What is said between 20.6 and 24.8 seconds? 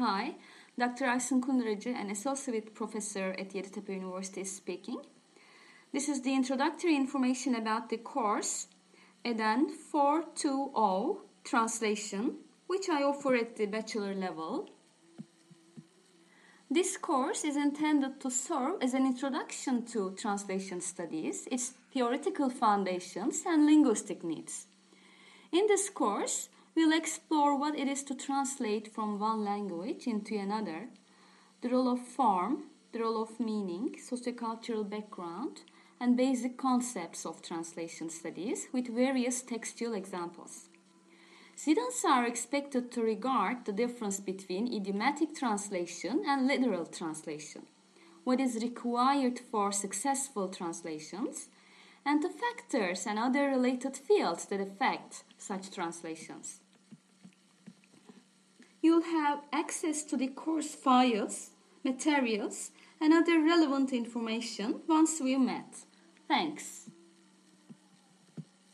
studies, its theoretical foundations, and linguistic needs.